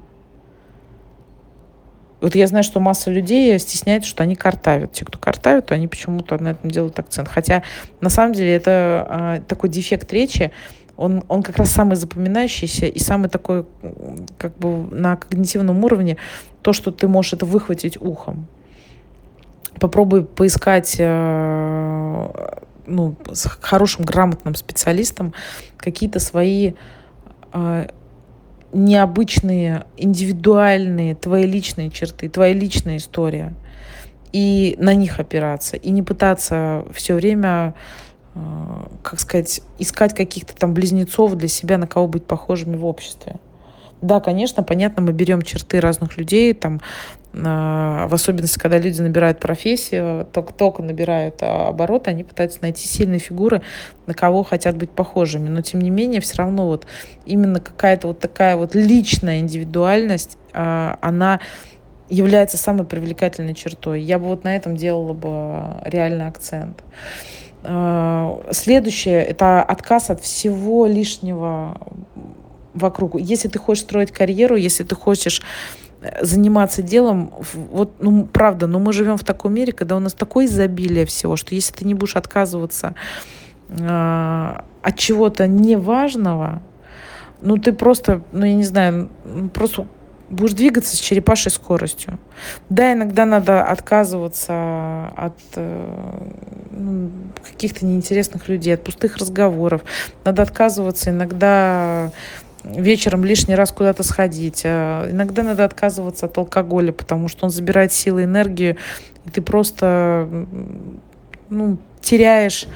[2.21, 4.91] Вот я знаю, что масса людей стесняется, что они картавят.
[4.93, 7.29] Те, кто картавят, то они почему-то на этом делают акцент.
[7.29, 7.63] Хотя
[8.01, 10.51] на самом деле это э, такой дефект речи,
[10.97, 13.65] он, он как раз самый запоминающийся и самый такой,
[14.37, 16.17] как бы на когнитивном уровне,
[16.61, 18.47] то, что ты можешь это выхватить ухом.
[19.79, 22.49] Попробуй поискать э,
[22.85, 25.33] ну, с хорошим, грамотным специалистом
[25.77, 26.73] какие-то свои
[27.53, 27.87] э,
[28.71, 33.53] необычные, индивидуальные, твои личные черты, твоя личная история.
[34.31, 35.75] И на них опираться.
[35.75, 37.73] И не пытаться все время,
[38.35, 38.39] э,
[39.01, 43.35] как сказать, искать каких-то там близнецов для себя, на кого быть похожими в обществе.
[44.01, 46.79] Да, конечно, понятно, мы берем черты разных людей, там,
[47.31, 53.61] в особенности, когда люди набирают профессию, только-только набирают а, обороты, они пытаются найти сильные фигуры,
[54.07, 55.47] на кого хотят быть похожими.
[55.47, 56.87] Но, тем не менее, все равно вот
[57.25, 61.39] именно какая-то вот такая вот личная индивидуальность, а, она
[62.09, 64.01] является самой привлекательной чертой.
[64.01, 66.83] Я бы вот на этом делала бы реальный акцент.
[68.51, 71.77] Следующее– это отказ от всего лишнего
[72.73, 73.19] вокруг.
[73.19, 75.43] Если ты хочешь строить карьеру, если ты хочешь
[76.21, 80.45] заниматься делом, вот, ну, правда, но мы живем в таком мире, когда у нас такое
[80.45, 82.95] изобилие всего, что если ты не будешь отказываться
[83.69, 86.61] э, от чего-то неважного,
[87.41, 89.09] ну, ты просто, ну, я не знаю,
[89.53, 89.87] просто
[90.29, 92.19] будешь двигаться с черепашей скоростью.
[92.69, 96.29] Да, иногда надо отказываться от э,
[96.71, 97.11] ну,
[97.43, 99.81] каких-то неинтересных людей, от пустых разговоров.
[100.23, 102.11] Надо отказываться иногда
[102.63, 104.63] вечером лишний раз куда-то сходить.
[104.65, 108.77] А иногда надо отказываться от алкоголя, потому что он забирает силы, энергию,
[109.25, 110.27] и ты просто
[111.49, 112.67] ну, теряешь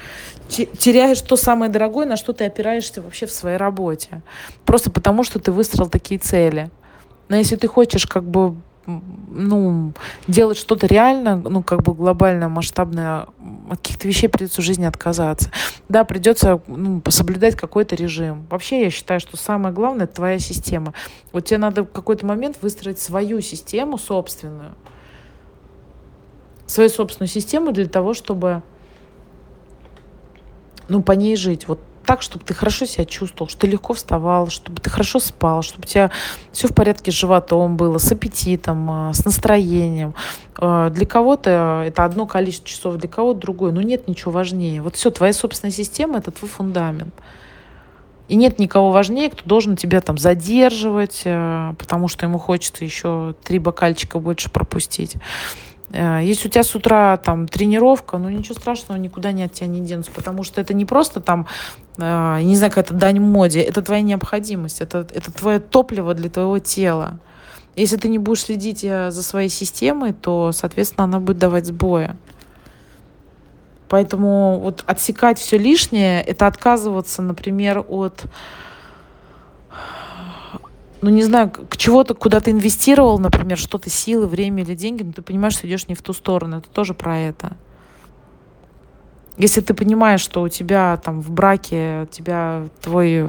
[0.47, 4.21] теряешь то самое дорогое, на что ты опираешься вообще в своей работе.
[4.65, 6.69] Просто потому, что ты выстроил такие цели.
[7.29, 8.55] Но если ты хочешь как бы
[8.86, 9.93] ну,
[10.27, 13.27] делать что-то реально, ну, как бы глобальное, масштабное,
[13.69, 15.51] от каких-то вещей придется в жизни отказаться.
[15.89, 18.45] Да, придется ну, соблюдать какой-то режим.
[18.49, 20.93] Вообще, я считаю, что самое главное– это твоя система.
[21.31, 24.73] Вот тебе надо в какой-то момент выстроить свою систему собственную,
[26.65, 28.63] свою собственную систему для того, чтобы
[30.89, 31.67] ну, по ней жить.
[31.67, 35.62] Вот так, чтобы ты хорошо себя чувствовал, что ты легко вставал, чтобы ты хорошо спал,
[35.62, 36.12] чтобы у тебя
[36.51, 40.14] все в порядке с животом было, с аппетитом, а, с настроением.
[40.58, 43.72] А, для кого-то это одно количество часов, для кого-то другое.
[43.72, 44.82] Но нет ничего важнее.
[44.82, 47.14] Вот все, твоя собственная система– это твой фундамент.
[48.30, 53.36] И нет никого важнее, кто должен тебя там задерживать, а, потому что ему хочется еще
[53.43, 55.16] три бокальчика больше пропустить.
[55.94, 59.68] Э, если у тебя с утра там тренировка, ну ничего страшного, никуда не от тебя
[59.68, 61.48] не денутся, потому что это не просто там,
[61.98, 66.60] э, не знаю, какая-то дань моде, это твоя необходимость, это, это твое топливо для твоего
[66.60, 67.20] тела.
[67.76, 72.18] Если ты не будешь следить э, за своей системой, то, соответственно, она будет давать сбоя.
[73.88, 78.24] Поэтому вот отсекать все лишнее, это отказываться, например, от
[81.04, 85.12] ну, не знаю, к чего-то, куда ты инвестировал, например, что-то, силы, время или деньги, но
[85.12, 86.60] ты понимаешь, что идешь не в ту сторону.
[86.60, 87.58] Это тоже про это.
[89.38, 93.27] Если ты понимаешь, что у тебя там в браке, тебя твой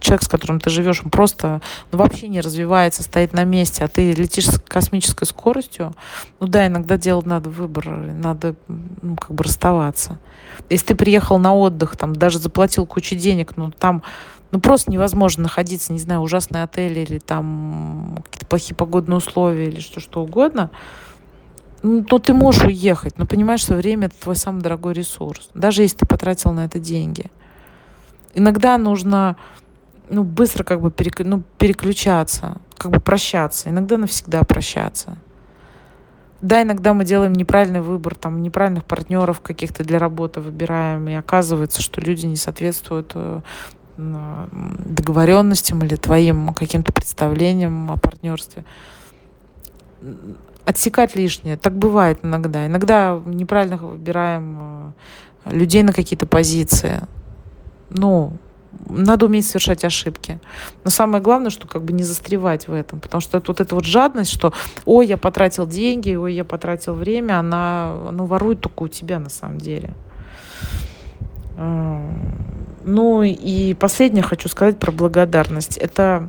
[0.00, 1.60] человек, с которым ты живешь, он просто
[1.92, 5.94] ну, вообще не развивается, стоит на месте, а ты летишь с космической скоростью,
[6.40, 10.18] ну да, иногда делать надо выбор, надо ну, как бы расставаться.
[10.70, 14.02] Если ты приехал на отдых, там даже заплатил кучу денег, но там
[14.52, 19.80] ну, просто невозможно находиться, не знаю, ужасный отель или там какие-то плохие погодные условия или
[19.80, 20.70] что, что угодно,
[21.82, 25.82] ну, то ты можешь уехать, но понимаешь, что время– это твой самый дорогой ресурс, даже
[25.82, 27.26] если ты потратил на это деньги.
[28.34, 29.36] Иногда нужно
[30.08, 35.18] ну, быстро как бы перек, ну, переключаться, как бы прощаться, иногда навсегда прощаться.
[36.42, 41.80] Да, иногда мы делаем неправильный выбор, там, неправильных партнеров каких-то для работы выбираем, и оказывается,
[41.80, 43.40] что люди не соответствуют э,
[43.96, 48.64] договоренностям или твоим каким-то представлениям о партнерстве.
[50.66, 51.56] Отсекать лишнее.
[51.56, 52.66] Так бывает иногда.
[52.66, 54.94] Иногда неправильно выбираем
[55.46, 57.00] э, людей на какие-то позиции.
[57.88, 58.36] Ну,
[58.88, 60.40] надо уметь совершать ошибки.
[60.84, 63.00] Но самое главное, что как бы не застревать в этом.
[63.00, 64.52] Потому что вот эта вот жадность, что
[64.84, 69.30] ой, я потратил деньги, ой, я потратил время, она ну, ворует только у тебя на
[69.30, 69.94] самом деле.
[71.56, 75.76] Ну и последнее хочу сказать про благодарность.
[75.76, 76.28] Это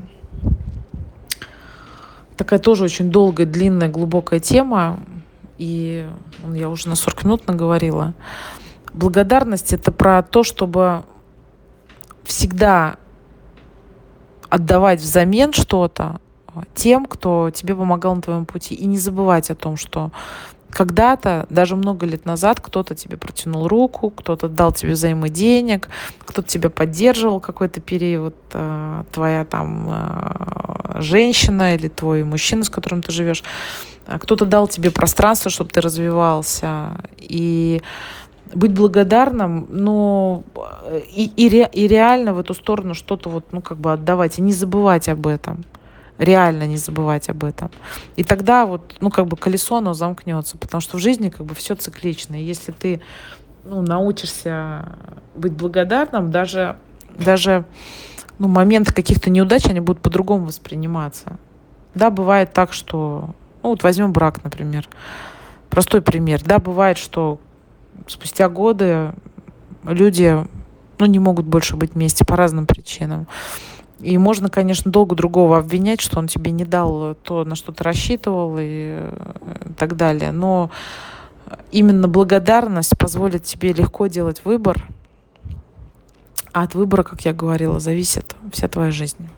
[2.38, 5.00] такая тоже очень долгая, длинная, глубокая тема.
[5.58, 6.08] И
[6.54, 8.14] я уже на 40 минут наговорила.
[8.94, 11.04] Благодарность это про то, чтобы
[12.24, 12.98] всегда
[14.50, 16.22] отдавать взамен что-то
[16.74, 18.76] тем, кто тебе помогал на твоем пути.
[18.76, 20.12] И не забывать о том, что
[20.70, 25.90] когда-то, даже много лет назад, кто-то тебе протянул руку, кто-то дал тебе взаймы денег,
[26.20, 33.02] кто-то тебя поддерживал какой-то период, э, твоя там э, женщина или твой мужчина, с которым
[33.02, 33.44] ты живешь,
[34.06, 37.02] а кто-то дал тебе пространство, чтобы ты развивался.
[37.18, 37.82] И
[38.54, 40.44] быть благодарным, но
[41.14, 44.42] и, и, ре, и реально в эту сторону что-то вот, ну, как бы отдавать, и
[44.42, 45.66] не забывать об этом
[46.18, 47.72] реально не забывать об этом.
[48.16, 51.56] И тогда вот, ну, как бы колесо, оно замкнется, потому что в жизни как бы
[51.56, 52.36] все циклично.
[52.36, 53.02] И если ты
[53.64, 54.94] ну, научишься
[55.36, 56.78] быть благодарным, даже,
[57.18, 57.66] даже
[58.40, 61.38] ну, моменты каких-то неудач, они будут по-другому восприниматься.
[61.94, 63.36] Да, бывает так, что...
[63.64, 64.88] Ну, вот возьмем брак, например.
[65.70, 66.42] Простой пример.
[66.44, 67.40] Да, бывает, что
[68.08, 69.14] спустя годы
[69.84, 70.46] люди
[71.00, 73.28] ну, не могут больше быть вместе по разным причинам.
[74.00, 77.84] И можно, конечно, долго другого обвинять, что он тебе не дал то, на что ты
[77.84, 80.32] рассчитывал и э, так далее.
[80.32, 80.70] Но
[81.72, 84.88] именно благодарность позволит тебе легко делать выбор.
[86.54, 89.30] А от выбора, как я говорила, зависит вся твоя жизнь.